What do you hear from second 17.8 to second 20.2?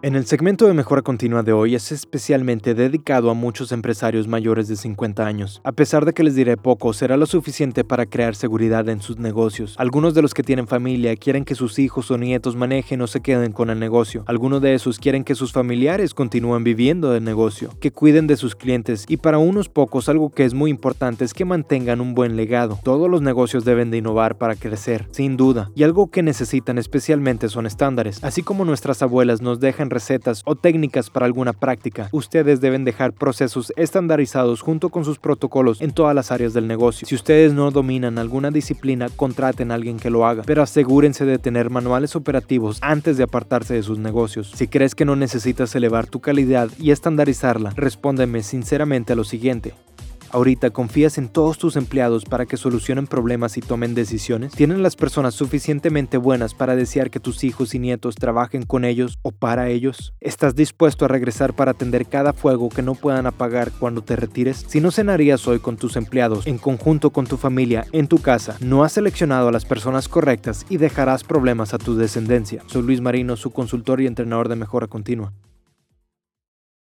que cuiden de sus clientes y para unos pocos